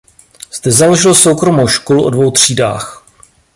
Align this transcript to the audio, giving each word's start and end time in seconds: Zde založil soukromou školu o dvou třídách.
Zde 0.57 0.71
založil 0.71 1.13
soukromou 1.15 1.67
školu 1.67 2.03
o 2.05 2.09
dvou 2.09 2.31
třídách. 2.31 3.05